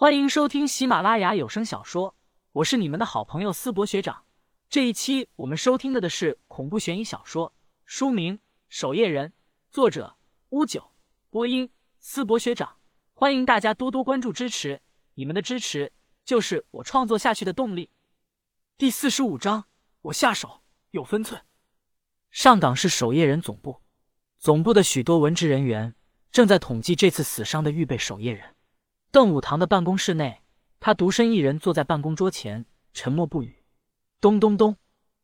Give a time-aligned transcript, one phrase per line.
[0.00, 2.14] 欢迎收听喜马拉雅有声小说，
[2.52, 4.22] 我是你们的好朋友思博学长。
[4.70, 7.52] 这一期我们收听的的是恐怖悬疑小说，
[7.84, 8.36] 书名
[8.68, 9.30] 《守夜人》，
[9.72, 10.16] 作者
[10.50, 10.92] 乌九，
[11.30, 12.76] 播音思博学长。
[13.12, 14.80] 欢迎大家多多关注支持，
[15.14, 15.92] 你们的支持
[16.24, 17.90] 就是我创作下去的动力。
[18.76, 19.64] 第四十五章，
[20.02, 20.60] 我下手
[20.92, 21.42] 有分寸。
[22.30, 23.82] 上港市守夜人总部，
[24.38, 25.96] 总部的许多文职人员
[26.30, 28.54] 正在统计这次死伤的预备守夜人。
[29.10, 30.42] 邓武堂的办公室内，
[30.80, 33.64] 他独身一人坐在办公桌前，沉默不语。
[34.20, 34.76] 咚咚咚，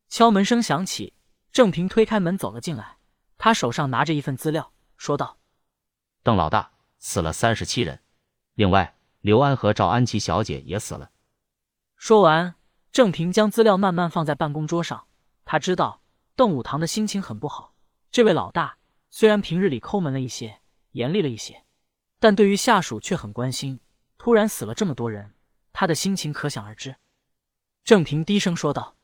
[0.08, 1.12] 敲门声响起，
[1.52, 2.96] 郑平推开门走了进来，
[3.36, 5.38] 他手上拿着一份资料，说道
[6.24, 8.00] ：“邓老大，死了三十七人，
[8.54, 11.10] 另外刘安和赵安琪小姐也死了。”
[11.98, 12.54] 说完，
[12.90, 15.06] 郑平将资料慢慢放在办公桌上。
[15.44, 16.00] 他知道
[16.34, 17.74] 邓武堂的心情很不好。
[18.10, 18.78] 这位老大
[19.10, 20.60] 虽然平日里抠门了一些，
[20.92, 21.64] 严厉了一些。
[22.24, 23.78] 但对于下属却很关心，
[24.16, 25.34] 突然死了这么多人，
[25.74, 26.96] 他的心情可想而知。
[27.84, 28.96] 郑平低声说道：“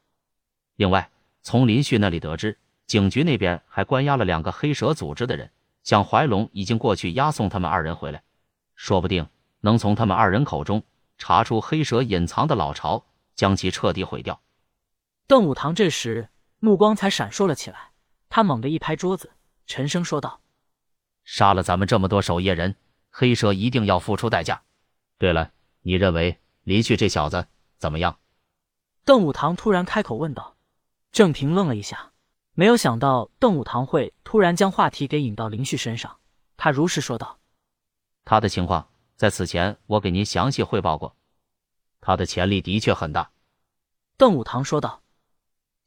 [0.76, 1.10] 另外，
[1.42, 5.50] 从林旭那里得知，警局那边还关押了两个黑蛇组织的人，
[5.82, 8.22] 向怀龙已经过去押送他们二人回来，
[8.74, 9.28] 说不定
[9.60, 10.82] 能从他们二人口中
[11.18, 13.04] 查出黑蛇隐藏的老巢，
[13.34, 14.40] 将其彻底毁掉。”
[15.28, 17.90] 邓武堂这时目光才闪烁了起来，
[18.30, 19.30] 他猛地一拍桌子，
[19.66, 20.40] 沉声说道
[21.22, 22.76] ：“杀了咱们这么多守夜人！”
[23.10, 24.62] 黑蛇一定要付出代价。
[25.18, 28.18] 对了，你认为林旭这小子怎么样？
[29.04, 30.56] 邓武堂突然开口问道。
[31.12, 32.12] 郑平愣了一下，
[32.52, 36.18] 没有想到邓武堂会突然将话题给引到林旭身上。
[36.56, 37.40] 他如实说道
[38.24, 41.16] ：“他的情况在此前我给您详细汇报过，
[42.00, 43.28] 他的潜力的确很大。”
[44.16, 45.02] 邓武堂说道：“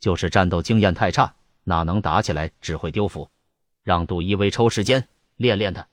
[0.01, 3.31] 就是战斗经验太差，哪能打起来只会丢服。
[3.81, 5.07] 让杜一威抽时间
[5.37, 5.87] 练练他。”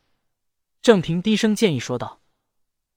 [0.82, 2.22] 郑平低声建议说道：“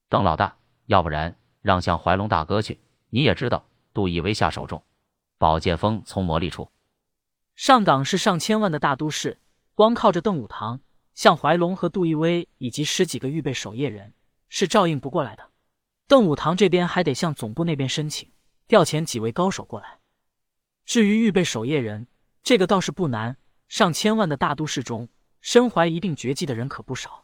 [0.07, 2.79] 邓老大，要不然让向怀龙大哥去。
[3.09, 4.81] 你也知道，杜一威下手重，
[5.37, 6.71] 宝剑锋从魔力出。
[7.55, 9.37] 上港是上千万的大都市，
[9.75, 10.79] 光靠着邓武堂、
[11.13, 14.13] 向怀龙和杜一威以及十几个预备守夜人
[14.47, 15.49] 是照应不过来的。
[16.07, 18.31] 邓武堂这边还得向总部那边申请
[18.65, 19.99] 调遣几位高手过来。
[20.85, 22.07] 至于预备守夜人，
[22.43, 23.35] 这个倒是不难。
[23.67, 25.09] 上千万的大都市中，
[25.41, 27.22] 身怀一定绝技的人可不少。”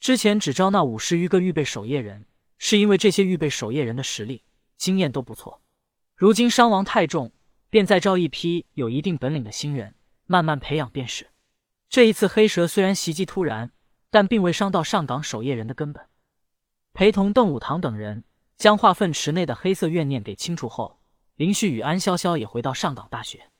[0.00, 2.24] 之前只招那五十余个预备守夜人，
[2.56, 4.42] 是因为这些预备守夜人的实力、
[4.78, 5.60] 经验都不错。
[6.16, 7.32] 如今伤亡太重，
[7.68, 9.94] 便再招一批有一定本领的新人，
[10.26, 11.28] 慢慢培养便是。
[11.90, 13.72] 这一次黑蛇虽然袭击突然，
[14.10, 16.06] 但并未伤到上岗守夜人的根本。
[16.94, 18.24] 陪同邓武堂等人
[18.56, 20.98] 将化粪池内的黑色怨念给清除后，
[21.36, 23.50] 林旭与安潇潇也回到上岗大学，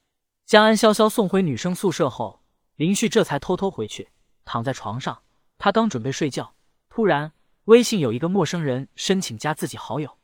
[0.46, 2.42] 将安潇潇送回女生宿舍后，
[2.76, 4.08] 林旭这才偷偷回去，
[4.46, 5.20] 躺在床上。
[5.62, 6.54] 他刚准备睡觉，
[6.88, 7.32] 突然
[7.66, 10.18] 微信有一个陌生人申请加自己好友。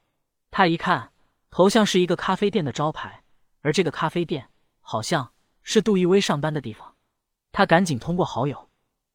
[0.51, 1.13] 他一看
[1.51, 3.23] 头像是一个咖啡店的招牌，
[3.61, 4.49] 而这个咖啡店
[4.81, 6.97] 好像是杜一威上班的地方。
[7.53, 8.71] 他赶紧通过好友，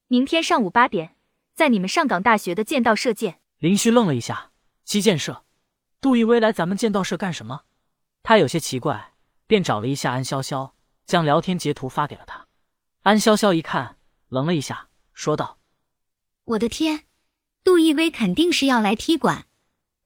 [0.07, 1.15] 明天上午八点，
[1.55, 3.41] 在你们上港大学的剑道社见。
[3.57, 4.51] 林旭愣了一下，
[4.83, 5.43] 击剑社，
[5.99, 7.63] 杜一威来咱们剑道社干什么？
[8.21, 9.13] 他有些奇怪，
[9.47, 10.73] 便找了一下安潇潇，
[11.07, 12.45] 将聊天截图发给了他。
[13.01, 15.57] 安潇潇一看，愣了一下，说道。
[16.45, 17.05] 我的天，
[17.63, 19.45] 杜一威肯定是要来踢馆，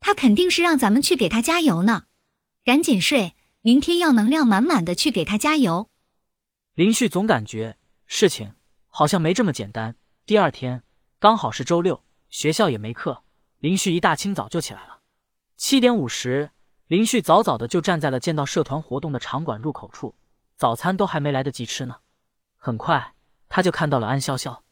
[0.02, 2.06] 他肯定是让咱们去给他加油呢。
[2.66, 5.90] 赶紧睡，明天要能量满满的去给他加油。
[6.74, 8.54] 林旭总感觉事情
[8.88, 9.96] 好像没这么简单。
[10.26, 10.84] 第二天
[11.20, 13.24] 刚好是周六，学校也没课，
[13.60, 15.00] 林旭一大清早就起来了。
[15.56, 16.52] 七点五十，
[16.88, 20.16] 林旭早早的就站在了剑道社团活动的场馆入口处，
[20.58, 21.96] 早餐都还没来得及吃呢。
[22.58, 23.14] 很快
[23.48, 24.65] 他就看到了安潇潇。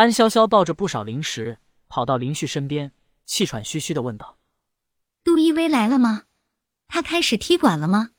[0.00, 2.92] 安潇潇抱着不少零食跑到林旭身边，
[3.26, 4.38] 气喘吁吁的问道
[5.22, 6.22] ：“杜一威来了吗？
[6.88, 8.12] 他开始踢馆了吗？”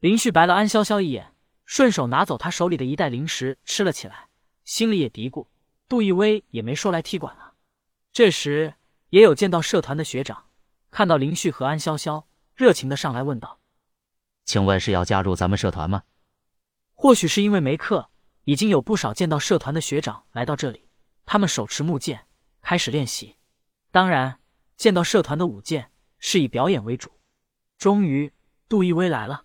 [0.00, 1.34] 林旭白了安潇潇一眼，
[1.66, 4.30] 顺手拿走他手里的一袋零食吃了起来，
[4.64, 5.48] 心里也嘀咕
[5.86, 7.52] ：“杜一威也没说来踢馆啊。”
[8.10, 8.76] 这时，
[9.10, 10.46] 也有见到社团的学长
[10.90, 13.60] 看到林旭和安潇潇，热情的上来问道
[14.46, 16.04] ：“请问是要加入咱们社团吗？”
[16.96, 18.08] 或许是因为没课。
[18.44, 20.85] 已经有不少见到社团的学长来到这里，
[21.26, 22.26] 他们手持木剑
[22.62, 23.36] 开始练习。
[23.90, 24.40] 当然，
[24.76, 27.10] 剑道社团的舞剑是以表演为主。
[27.76, 28.32] 终于，
[28.68, 29.44] 杜一威来了。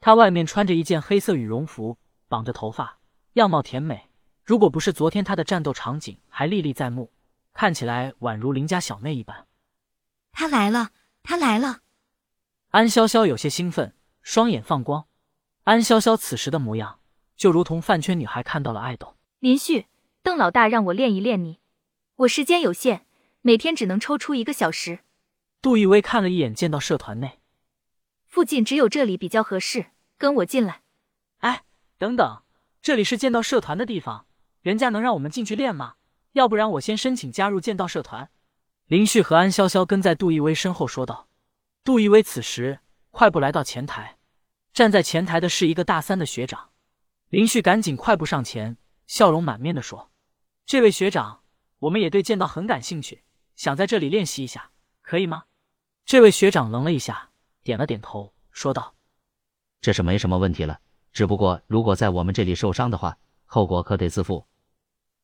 [0.00, 1.98] 他外面穿着一件黑色羽绒服，
[2.28, 2.98] 绑着头发，
[3.34, 4.10] 样貌甜美。
[4.44, 7.12] 如果不是昨天他的战斗场景还历历在目，
[7.52, 9.46] 看起来宛如邻家小妹一般。
[10.32, 10.90] 他来了，
[11.22, 11.80] 他来了！
[12.70, 15.06] 安潇潇有些兴奋，双眼放光。
[15.64, 17.00] 安潇潇此时的模样。
[17.36, 19.86] 就如同饭圈女孩看到了爱豆林旭，
[20.26, 21.60] 邓老大让我练一练你，
[22.16, 23.06] 我时间有限，
[23.42, 24.98] 每天只能抽出一个小时，
[25.62, 27.38] 杜一威看了一眼剑道社团内，
[28.26, 29.86] 附近只有这里比较合适，
[30.18, 30.82] 跟我进来。
[31.38, 31.62] 哎，
[31.96, 32.42] 等等，
[32.82, 34.26] 这里是剑道社团的地方，
[34.62, 35.94] 人家能让我们进去练吗？
[36.32, 38.28] 要不然我先申请加入剑道社团。
[38.86, 41.28] 林旭和安潇潇跟在杜一威身后说道。
[41.84, 42.80] 杜一威此时
[43.12, 44.18] 快步来到前台，
[44.72, 46.70] 站在前台的是一个大三的学长。
[47.28, 48.76] 林旭赶紧快步上前，
[49.06, 50.10] 笑容满面的说
[50.66, 51.42] ：“这位学长，
[51.78, 53.22] 我们也对剑道很感兴趣，
[53.54, 55.44] 想在这里练习一下，可以吗？”
[56.04, 57.30] 这位学长愣了一下，
[57.62, 58.96] 点了点头，说道
[59.80, 60.80] ：“这是没什么问题了。
[61.12, 64.44] 只不过如果在我们这里受伤的话，后果可得自负。”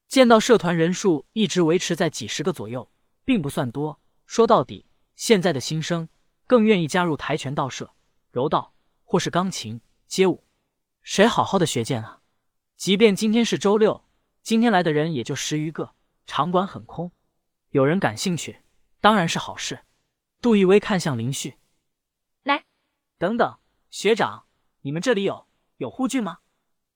[0.06, 2.88] 剑道社团人数一直维持在几十个左右，
[3.24, 3.98] 并不算多。
[4.26, 4.86] 说到底，
[5.16, 6.08] 现在的新生
[6.46, 7.90] 更愿意加入跆拳道社、
[8.30, 8.72] 柔道
[9.02, 10.44] 或是钢琴、街舞。
[11.02, 12.20] 谁好好的学剑啊？
[12.76, 14.04] 即便今天是周六，
[14.42, 15.94] 今天来的人也就十余个，
[16.26, 17.12] 场馆很空。
[17.70, 18.62] 有人感兴趣，
[19.00, 19.84] 当然是好事。
[20.40, 21.58] 杜一威看向林旭，
[22.42, 22.64] 来，
[23.18, 23.58] 等等，
[23.88, 24.46] 学长，
[24.80, 25.46] 你们这里有
[25.76, 26.38] 有护具吗？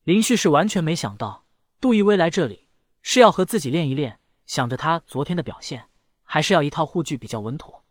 [0.02, 1.46] 林旭是完全没想到
[1.80, 2.68] 杜一威来这里
[3.02, 5.88] 是要和自己练一练，想着他昨天的表现，
[6.24, 7.84] 还是要一套护具比较稳妥。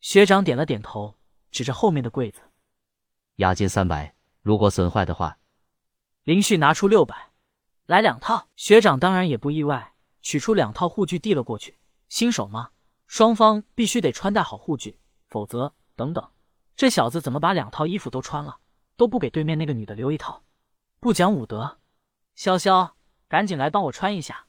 [0.00, 1.16] 学长点了点头，
[1.52, 2.40] 指着后面的柜子，
[3.36, 5.38] 押金三百，如果损坏的话。
[6.24, 7.30] 林旭拿出六百，
[7.86, 8.48] 来两套。
[8.56, 11.78] 学长当然也不意外，取出两套护具递了过去。
[12.08, 12.70] 新手吗？
[13.06, 14.98] 双方必须得穿戴好护具，
[15.28, 15.72] 否则……
[15.94, 16.28] 等等，
[16.76, 18.58] 这小子怎么把两套衣服都穿了，
[18.98, 20.42] 都不给对面那个女的留一套，
[21.00, 21.78] 不讲武德！
[22.36, 22.90] 潇潇，
[23.28, 24.44] 赶紧来帮我穿一下。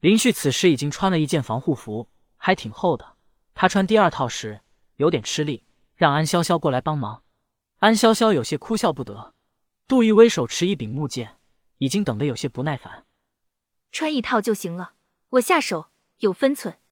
[0.00, 3.16] 林旭此时已经穿了一件防护服，还挺厚的。
[3.54, 4.60] 他穿第二套时
[4.96, 5.64] 有点吃力，
[5.94, 7.22] 让安潇潇过来帮忙。
[7.78, 9.32] 安潇潇有些哭笑不得。
[9.88, 11.38] 杜一威手持一柄木剑，
[11.82, 13.06] 已经等得有些不耐烦。
[13.90, 14.92] 穿一套就行了，
[15.30, 15.88] 我下手
[16.18, 16.78] 有分寸。